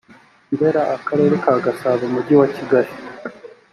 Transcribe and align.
ndera 0.53 0.81
akarere 0.95 1.35
ka 1.43 1.53
gasabo 1.65 2.01
umujyi 2.07 2.33
wa 2.39 2.47
kigali 2.55 2.91